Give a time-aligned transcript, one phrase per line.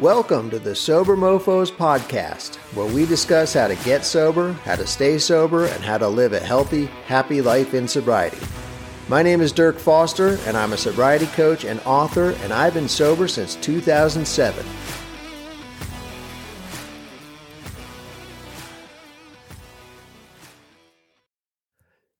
[0.00, 4.88] Welcome to the Sober Mofos podcast, where we discuss how to get sober, how to
[4.88, 8.44] stay sober, and how to live a healthy, happy life in sobriety.
[9.08, 12.88] My name is Dirk Foster, and I'm a sobriety coach and author, and I've been
[12.88, 14.66] sober since 2007.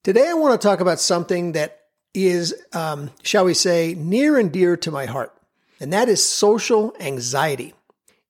[0.05, 1.81] Today, I want to talk about something that
[2.15, 5.37] is, um, shall we say, near and dear to my heart,
[5.81, 7.75] and that is social anxiety.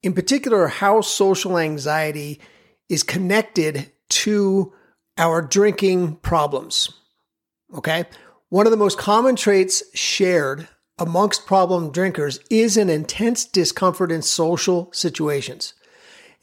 [0.02, 2.40] In particular, how social anxiety
[2.88, 4.72] is connected to
[5.16, 6.90] our drinking problems.
[7.74, 8.04] Okay.
[8.48, 10.68] One of the most common traits shared
[10.98, 15.74] amongst problem drinkers is an intense discomfort in social situations.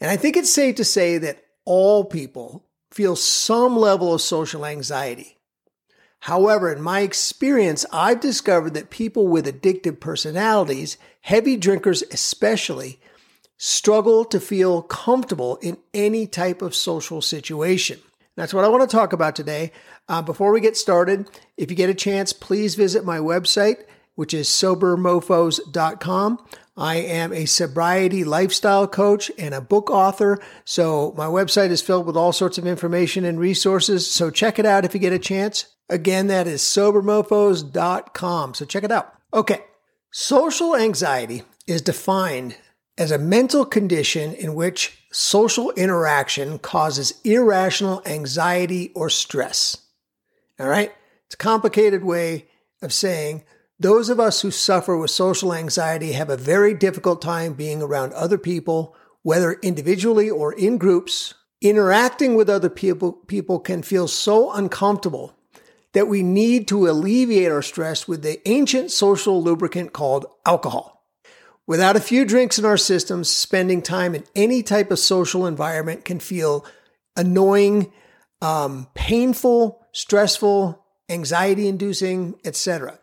[0.00, 4.66] And I think it's safe to say that all people feel some level of social
[4.66, 5.38] anxiety.
[6.26, 13.00] However, in my experience, I've discovered that people with addictive personalities, heavy drinkers especially,
[13.56, 17.98] struggle to feel comfortable in any type of social situation.
[18.36, 19.72] That's what I want to talk about today.
[20.08, 23.82] Uh, before we get started, if you get a chance, please visit my website,
[24.14, 26.38] which is sobermofos.com.
[26.76, 30.38] I am a sobriety lifestyle coach and a book author.
[30.64, 34.08] So my website is filled with all sorts of information and resources.
[34.08, 35.66] So check it out if you get a chance.
[35.92, 38.54] Again, that is sobermofos.com.
[38.54, 39.14] So check it out.
[39.34, 39.62] Okay.
[40.10, 42.56] Social anxiety is defined
[42.96, 49.82] as a mental condition in which social interaction causes irrational anxiety or stress.
[50.58, 50.92] All right.
[51.26, 52.46] It's a complicated way
[52.80, 53.44] of saying
[53.78, 58.14] those of us who suffer with social anxiety have a very difficult time being around
[58.14, 61.34] other people, whether individually or in groups.
[61.60, 65.36] Interacting with other people, people can feel so uncomfortable
[65.92, 71.06] that we need to alleviate our stress with the ancient social lubricant called alcohol.
[71.66, 76.04] Without a few drinks in our systems, spending time in any type of social environment
[76.04, 76.66] can feel
[77.16, 77.92] annoying,
[78.40, 82.98] um, painful, stressful, anxiety inducing, etc.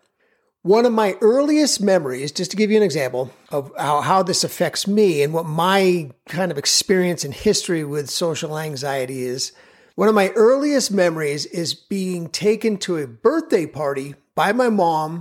[0.62, 4.44] One of my earliest memories, just to give you an example of how, how this
[4.44, 9.54] affects me and what my kind of experience and history with social anxiety is,
[10.00, 15.20] one of my earliest memories is being taken to a birthday party by my mom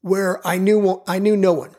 [0.00, 1.74] where I knew I knew no one.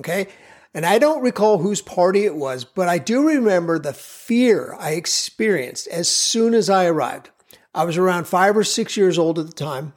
[0.00, 0.26] Okay?
[0.74, 4.94] And I don't recall whose party it was, but I do remember the fear I
[4.94, 7.30] experienced as soon as I arrived.
[7.72, 9.92] I was around 5 or 6 years old at the time.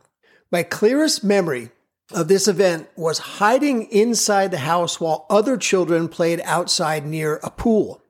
[0.52, 1.72] My clearest memory
[2.12, 7.50] of this event was hiding inside the house while other children played outside near a
[7.50, 8.04] pool.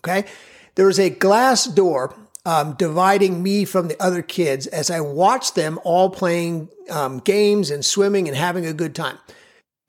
[0.00, 0.26] Okay?
[0.74, 2.14] There was a glass door
[2.46, 7.70] um, dividing me from the other kids as I watched them all playing um, games
[7.72, 9.18] and swimming and having a good time.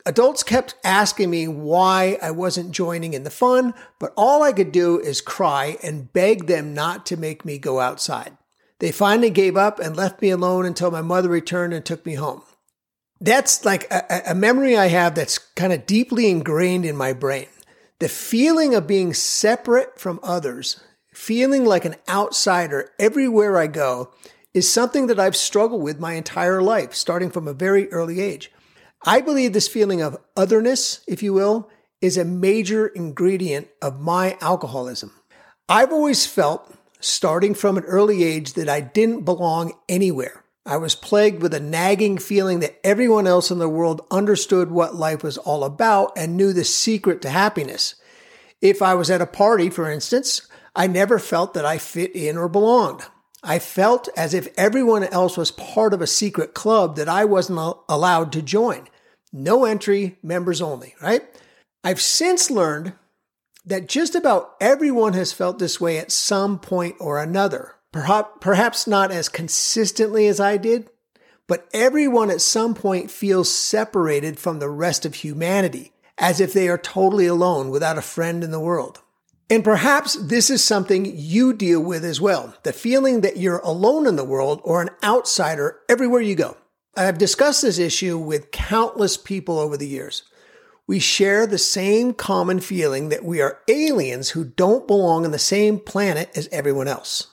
[0.07, 4.71] Adults kept asking me why I wasn't joining in the fun, but all I could
[4.71, 8.35] do is cry and beg them not to make me go outside.
[8.79, 12.15] They finally gave up and left me alone until my mother returned and took me
[12.15, 12.41] home.
[13.19, 17.47] That's like a, a memory I have that's kind of deeply ingrained in my brain.
[17.99, 20.79] The feeling of being separate from others
[21.17, 24.11] feeling like an outsider everywhere I go
[24.53, 28.51] is something that I've struggled with my entire life, starting from a very early age.
[29.03, 31.69] I believe this feeling of otherness, if you will,
[32.01, 35.11] is a major ingredient of my alcoholism.
[35.67, 40.43] I've always felt, starting from an early age, that I didn't belong anywhere.
[40.65, 44.95] I was plagued with a nagging feeling that everyone else in the world understood what
[44.95, 47.95] life was all about and knew the secret to happiness.
[48.61, 50.46] If I was at a party, for instance,
[50.77, 53.01] I never felt that I fit in or belonged.
[53.43, 57.75] I felt as if everyone else was part of a secret club that I wasn't
[57.89, 58.87] allowed to join.
[59.33, 61.23] No entry, members only, right?
[61.83, 62.93] I've since learned
[63.65, 67.73] that just about everyone has felt this way at some point or another.
[67.91, 70.89] Perhaps not as consistently as I did,
[71.47, 76.69] but everyone at some point feels separated from the rest of humanity, as if they
[76.69, 79.01] are totally alone without a friend in the world.
[79.49, 82.53] And perhaps this is something you deal with as well.
[82.63, 86.57] The feeling that you're alone in the world or an outsider everywhere you go.
[86.97, 90.23] I've discussed this issue with countless people over the years.
[90.85, 95.39] We share the same common feeling that we are aliens who don't belong on the
[95.39, 97.27] same planet as everyone else.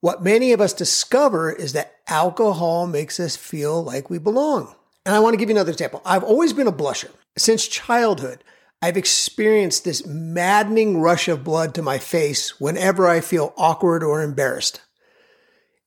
[0.00, 4.74] What many of us discover is that alcohol makes us feel like we belong.
[5.04, 6.02] And I want to give you another example.
[6.04, 7.10] I've always been a blusher.
[7.36, 8.44] Since childhood,
[8.82, 14.22] I've experienced this maddening rush of blood to my face whenever I feel awkward or
[14.22, 14.80] embarrassed.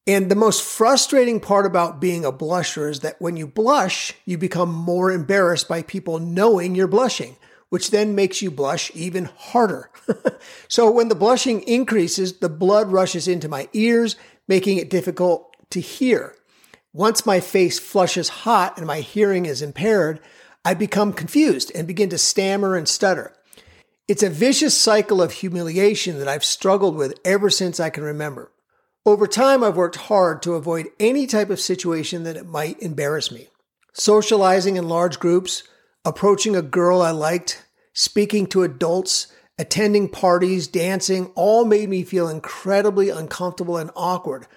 [0.05, 4.37] And the most frustrating part about being a blusher is that when you blush, you
[4.37, 7.37] become more embarrassed by people knowing you're blushing,
[7.69, 9.89] which then makes you blush even harder.
[10.67, 14.17] so when the blushing increases, the blood rushes into my ears,
[14.47, 16.35] making it difficult to hear.
[16.91, 20.19] Once my face flushes hot and my hearing is impaired,
[20.65, 23.33] I become confused and begin to stammer and stutter.
[24.07, 28.51] It's a vicious cycle of humiliation that I've struggled with ever since I can remember.
[29.06, 33.31] Over time, I've worked hard to avoid any type of situation that it might embarrass
[33.31, 33.50] me.
[33.94, 35.63] Socializing in large groups,
[36.06, 39.27] approaching a girl I liked, speaking to adults,
[39.57, 44.48] attending parties, dancing, all made me feel incredibly uncomfortable and awkward.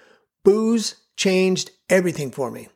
[0.43, 2.69] Booze changed everything for me.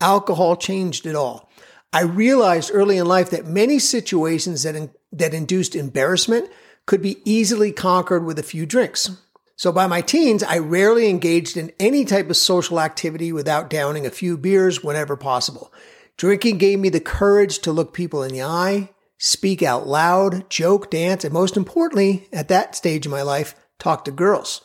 [0.00, 1.50] Alcohol changed it all.
[1.94, 6.50] I realized early in life that many situations that, in, that induced embarrassment
[6.86, 9.16] could be easily conquered with a few drinks.
[9.54, 14.06] So by my teens, I rarely engaged in any type of social activity without downing
[14.06, 15.72] a few beers whenever possible.
[16.16, 20.90] Drinking gave me the courage to look people in the eye, speak out loud, joke,
[20.90, 24.62] dance, and most importantly, at that stage of my life, talk to girls.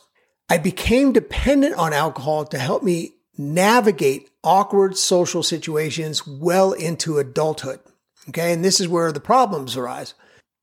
[0.48, 7.80] I became dependent on alcohol to help me navigate awkward social situations well into adulthood.
[8.28, 8.52] Okay.
[8.52, 10.14] And this is where the problems arise.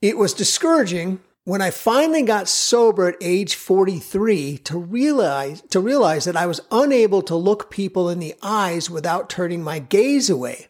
[0.01, 6.25] It was discouraging when I finally got sober at age 43 to realize, to realize
[6.25, 10.67] that I was unable to look people in the eyes without turning my gaze away.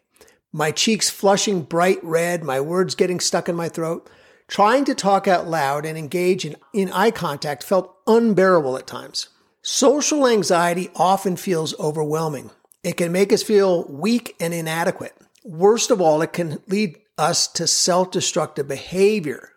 [0.53, 4.09] My cheeks flushing bright red, my words getting stuck in my throat.
[4.47, 9.27] Trying to talk out loud and engage in, in eye contact felt unbearable at times.
[9.61, 12.51] Social anxiety often feels overwhelming.
[12.87, 15.13] It can make us feel weak and inadequate.
[15.43, 19.49] Worst of all, it can lead us to self destructive behavior.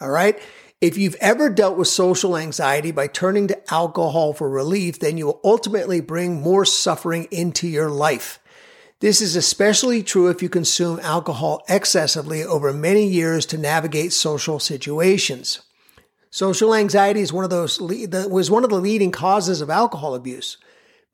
[0.00, 0.38] All right.
[0.80, 5.26] If you've ever dealt with social anxiety by turning to alcohol for relief, then you
[5.26, 8.38] will ultimately bring more suffering into your life.
[9.00, 14.60] This is especially true if you consume alcohol excessively over many years to navigate social
[14.60, 15.60] situations.
[16.30, 20.56] Social anxiety is one of those was one of the leading causes of alcohol abuse.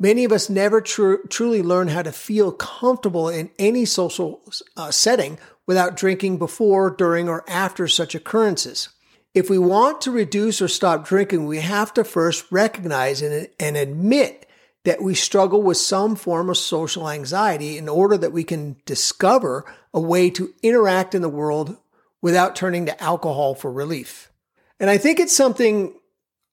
[0.02, 4.40] Many of us never tr- truly learn how to feel comfortable in any social
[4.74, 8.88] uh, setting without drinking before, during, or after such occurrences.
[9.34, 13.76] If we want to reduce or stop drinking, we have to first recognize and, and
[13.76, 14.48] admit
[14.84, 19.66] that we struggle with some form of social anxiety in order that we can discover
[19.92, 21.76] a way to interact in the world
[22.22, 24.32] without turning to alcohol for relief.
[24.80, 25.94] And I think it's something,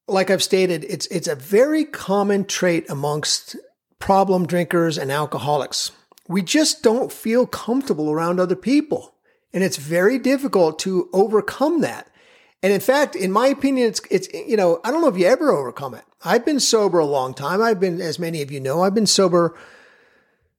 [0.08, 3.56] like I've stated, it's, it's a very common trait amongst
[4.00, 5.92] problem drinkers and alcoholics.
[6.28, 9.16] We just don't feel comfortable around other people.
[9.54, 12.10] And it's very difficult to overcome that.
[12.64, 15.26] And in fact, in my opinion, it's, it's, you know, I don't know if you
[15.26, 16.04] ever overcome it.
[16.26, 17.62] I've been sober a long time.
[17.62, 19.58] I've been, as many of you know, I've been sober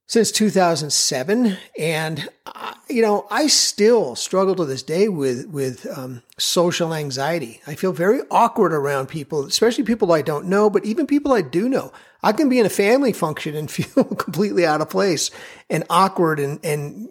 [0.08, 1.56] since 2007.
[1.78, 7.60] And, uh, you know, I still struggle to this day with, with, um, social anxiety.
[7.66, 11.42] I feel very awkward around people, especially people I don't know, but even people I
[11.42, 11.92] do know.
[12.22, 15.30] I can be in a family function and feel completely out of place
[15.70, 17.08] and awkward and, and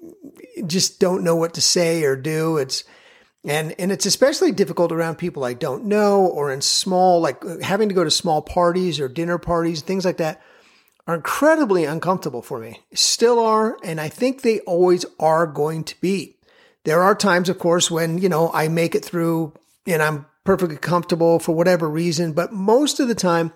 [0.66, 2.58] just don't know what to say or do.
[2.58, 2.84] It's,
[3.46, 7.90] and, and it's especially difficult around people I don't know or in small, like having
[7.90, 10.42] to go to small parties or dinner parties, things like that
[11.08, 12.82] are incredibly uncomfortable for me.
[12.94, 13.78] Still are.
[13.84, 16.38] And I think they always are going to be.
[16.84, 19.54] There are times, of course, when, you know, I make it through
[19.86, 23.52] and I'm perfectly comfortable for whatever reason, but most of the time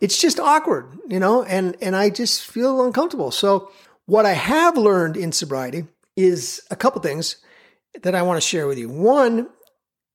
[0.00, 3.30] it's just awkward, you know, and, and I just feel uncomfortable.
[3.30, 3.70] So
[4.06, 5.86] what I have learned in sobriety
[6.16, 7.36] is a couple things
[8.02, 8.88] that I want to share with you.
[8.88, 9.48] One,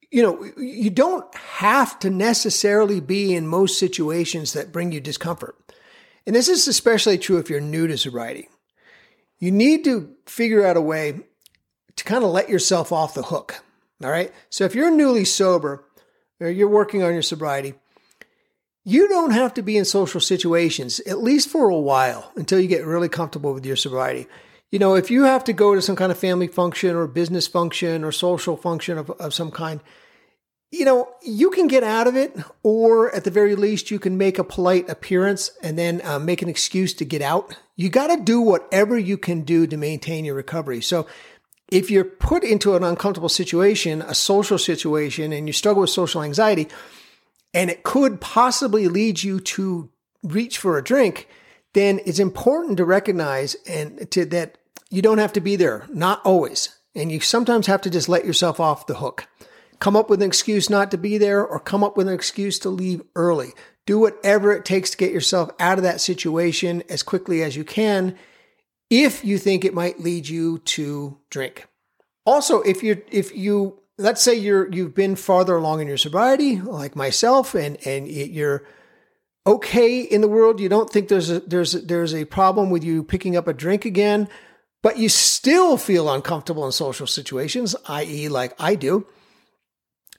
[0.09, 5.55] you know, you don't have to necessarily be in most situations that bring you discomfort.
[6.25, 8.49] And this is especially true if you're new to sobriety.
[9.39, 11.21] You need to figure out a way
[11.95, 13.63] to kind of let yourself off the hook.
[14.03, 14.33] All right.
[14.49, 15.85] So if you're newly sober
[16.39, 17.75] or you're working on your sobriety,
[18.83, 22.67] you don't have to be in social situations, at least for a while, until you
[22.67, 24.27] get really comfortable with your sobriety
[24.75, 27.47] you know, if you have to go to some kind of family function or business
[27.47, 29.79] function or social function of, of some kind,
[30.71, 34.17] you know, you can get out of it, or at the very least, you can
[34.17, 37.57] make a polite appearance and then uh, make an excuse to get out.
[37.75, 40.81] You got to do whatever you can do to maintain your recovery.
[40.81, 41.07] So,
[41.71, 46.21] if you're put into an uncomfortable situation, a social situation, and you struggle with social
[46.21, 46.67] anxiety,
[47.55, 49.89] and it could possibly lead you to
[50.21, 51.27] reach for a drink,
[51.73, 54.57] then it's important to recognize and to that
[54.89, 56.69] you don't have to be there, not always.
[56.93, 59.27] And you sometimes have to just let yourself off the hook.
[59.85, 62.57] Come up with an excuse not to be there or come up with an excuse
[62.57, 63.53] to leave early.
[63.85, 67.63] Do whatever it takes to get yourself out of that situation as quickly as you
[67.63, 68.17] can
[68.89, 71.67] if you think it might lead you to drink.
[72.25, 76.59] Also, if you if you let's say you're you've been farther along in your sobriety,
[76.59, 78.63] like myself, and and you're
[79.45, 82.83] okay in the world, you don't think there's a there's a, there's a problem with
[82.83, 84.29] you picking up a drink again,
[84.81, 89.05] but you still feel uncomfortable in social situations, i.e., like I do.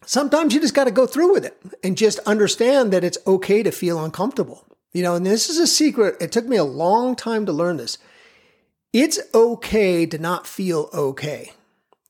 [0.06, 3.64] Sometimes you just got to go through with it and just understand that it's okay
[3.64, 4.64] to feel uncomfortable.
[4.92, 6.16] You know, and this is a secret.
[6.20, 7.98] It took me a long time to learn this.
[8.92, 11.52] It's okay to not feel okay.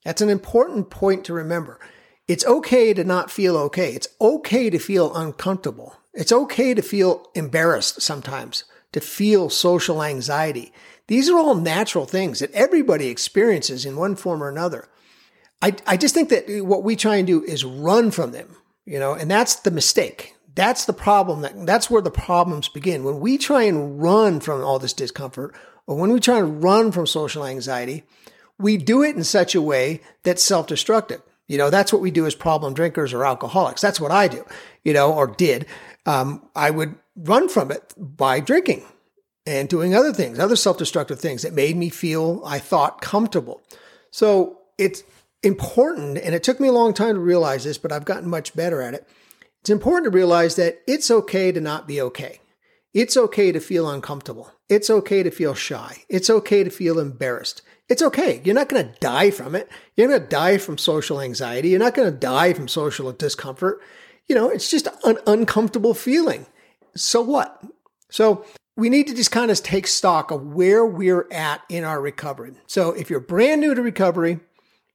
[0.05, 1.81] That's an important point to remember.
[2.29, 3.95] It's okay to not feel okay.
[3.95, 5.97] It's okay to feel uncomfortable.
[6.13, 10.73] It's okay to feel embarrassed sometimes, to feel social anxiety.
[11.09, 14.89] These are all natural things that everybody experiences in one form or another.
[15.63, 18.99] I, I just think that what we try and do is run from them, you
[18.99, 20.35] know, and that's the mistake.
[20.55, 21.43] That's the problem.
[21.43, 23.05] That, that's where the problems begin.
[23.05, 25.55] When we try and run from all this discomfort,
[25.87, 28.05] or when we try and run from social anxiety,
[28.59, 31.23] we do it in such a way that's self destructive.
[31.47, 33.81] You know, that's what we do as problem drinkers or alcoholics.
[33.81, 34.45] That's what I do,
[34.85, 35.67] you know, or did.
[36.05, 38.85] Um, I would run from it by drinking
[39.47, 43.63] and doing other things, other self destructive things that made me feel, I thought, comfortable.
[44.11, 45.03] So it's
[45.47, 48.55] important, and it took me a long time to realize this, but I've gotten much
[48.55, 49.09] better at it.
[49.63, 52.41] It's important to realize that it's okay to not be okay.
[52.93, 54.53] It's okay to feel uncomfortable.
[54.69, 56.05] It's okay to feel shy.
[56.09, 57.63] It's okay to feel embarrassed.
[57.89, 58.41] It's okay.
[58.45, 59.69] You're not going to die from it.
[59.95, 61.69] You're going to die from social anxiety.
[61.69, 63.81] You're not going to die from social discomfort.
[64.27, 66.47] You know, it's just an uncomfortable feeling.
[66.97, 67.63] So what?
[68.11, 68.45] So
[68.77, 72.53] we need to just kind of take stock of where we're at in our recovery.
[72.67, 74.41] So if you're brand new to recovery,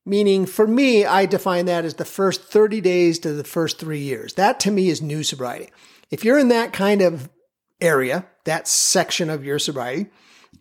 [0.06, 4.00] meaning for me, I define that as the first 30 days to the first three
[4.00, 4.34] years.
[4.34, 5.70] That to me is new sobriety.
[6.10, 7.30] If you're in that kind of
[7.80, 10.08] area, that section of your sobriety,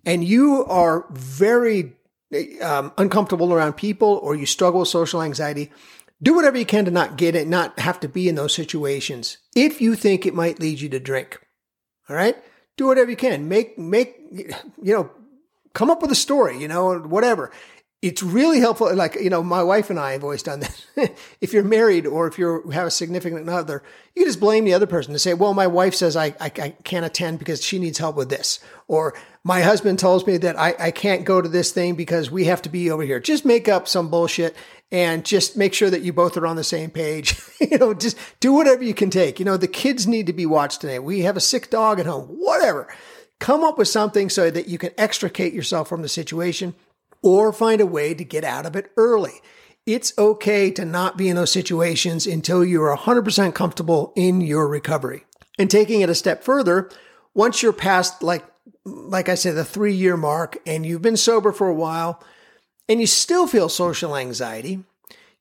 [0.04, 1.92] and you are very
[2.62, 5.70] um, uncomfortable around people or you struggle with social anxiety,
[6.23, 9.38] do whatever you can to not get it, not have to be in those situations.
[9.56, 11.40] If you think it might lead you to drink,
[12.09, 12.37] all right,
[12.76, 13.49] do whatever you can.
[13.49, 15.11] Make make you know,
[15.73, 17.50] come up with a story, you know, whatever
[18.02, 18.95] it's really helpful.
[18.95, 20.87] Like, you know, my wife and I have always done this.
[21.40, 23.83] if you're married or if you have a significant other,
[24.14, 26.75] you just blame the other person to say, well, my wife says I, I, I,
[26.83, 28.59] can't attend because she needs help with this.
[28.88, 29.14] Or
[29.45, 32.62] my husband tells me that I, I can't go to this thing because we have
[32.62, 33.21] to be over here.
[33.21, 34.57] Just make up some bullshit
[34.90, 37.38] and just make sure that you both are on the same page.
[37.61, 39.38] you know, just do whatever you can take.
[39.38, 40.99] You know, the kids need to be watched today.
[40.99, 42.88] We have a sick dog at home, whatever.
[43.40, 46.75] Come up with something so that you can extricate yourself from the situation
[47.23, 49.41] or find a way to get out of it early.
[49.87, 55.25] It's okay to not be in those situations until you're 100% comfortable in your recovery.
[55.59, 56.91] And taking it a step further,
[57.35, 58.45] once you're past, like,
[58.85, 62.23] like I said, the three year mark and you've been sober for a while
[62.89, 64.85] and you still feel social anxiety,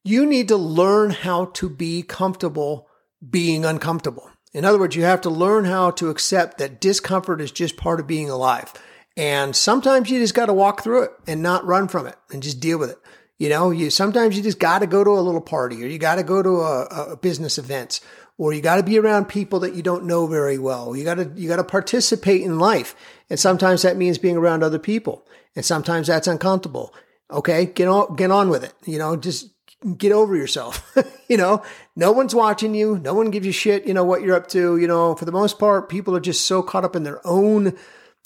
[0.03, 2.87] you need to learn how to be comfortable
[3.27, 4.29] being uncomfortable.
[4.53, 7.99] In other words, you have to learn how to accept that discomfort is just part
[7.99, 8.73] of being alive.
[9.19, 12.41] And sometimes you just got to walk through it and not run from it and
[12.41, 12.97] just deal with it.
[13.37, 15.99] You know, you sometimes you just got to go to a little party or you
[15.99, 17.99] got to go to a, a business event
[18.37, 20.95] or you got to be around people that you don't know very well.
[20.95, 22.95] You got to you got to participate in life.
[23.29, 25.27] And sometimes that means being around other people.
[25.53, 26.93] And sometimes that's uncomfortable.
[27.29, 28.73] Okay, get on get on with it.
[28.85, 29.49] You know, just
[29.97, 30.95] get over yourself.
[31.27, 31.61] you know,
[31.93, 32.97] no one's watching you.
[32.99, 34.77] No one gives you shit, you know, what you're up to.
[34.77, 37.77] You know, for the most part, people are just so caught up in their own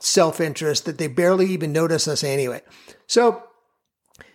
[0.03, 2.61] self interest that they barely even notice us anyway.
[3.07, 3.43] So,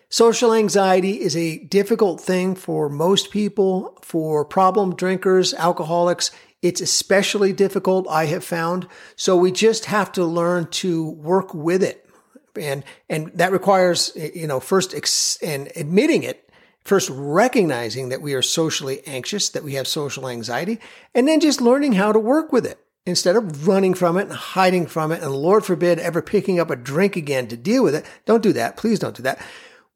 [0.09, 6.31] social anxiety is a difficult thing for most people, for problem drinkers, alcoholics.
[6.61, 8.89] It's especially difficult, I have found.
[9.17, 12.05] So, we just have to learn to work with it.
[12.59, 16.45] And, and that requires, you know, first ex- and admitting it
[16.85, 20.81] First, recognizing that we are socially anxious, that we have social anxiety,
[21.15, 24.33] and then just learning how to work with it instead of running from it and
[24.33, 27.95] hiding from it, and Lord forbid ever picking up a drink again to deal with
[27.95, 28.77] it, don't do that.
[28.77, 29.41] Please don't do that.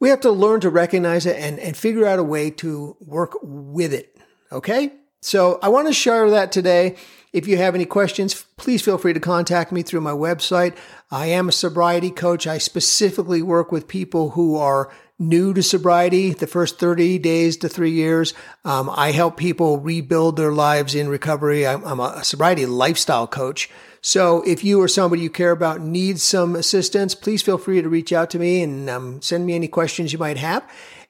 [0.00, 3.36] We have to learn to recognize it and, and figure out a way to work
[3.42, 4.16] with it.
[4.50, 4.92] Okay?
[5.22, 6.96] So I want to share that today.
[7.32, 10.76] If you have any questions, please feel free to contact me through my website.
[11.10, 12.46] I am a sobriety coach.
[12.46, 17.68] I specifically work with people who are new to sobriety, the first 30 days to
[17.68, 18.34] three years.
[18.64, 21.66] Um, I help people rebuild their lives in recovery.
[21.66, 23.70] I'm, I'm, a sobriety lifestyle coach.
[24.00, 27.88] So if you or somebody you care about needs some assistance, please feel free to
[27.88, 30.68] reach out to me and um, send me any questions you might have.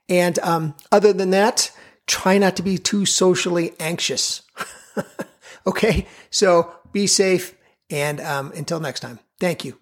[0.09, 1.73] And um, other than that,
[2.07, 4.43] try not to be too socially anxious.
[5.67, 6.07] okay.
[6.31, 7.55] So be safe.
[7.91, 9.82] And um, until next time, thank you.